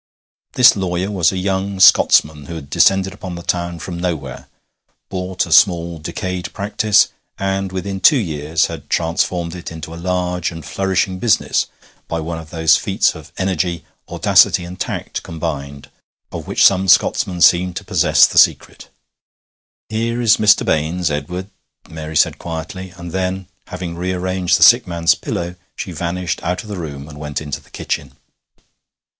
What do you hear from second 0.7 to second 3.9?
lawyer was a young Scotsman who had descended upon the town